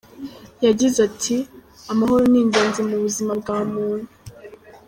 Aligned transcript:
Yagize 0.65 0.97
ati 1.07 1.35
“Amahoro 1.91 2.23
ni 2.31 2.39
ingenzi 2.43 2.79
mu 2.87 2.95
buzima 3.03 3.31
bwa 3.41 3.57
muntu. 3.73 4.09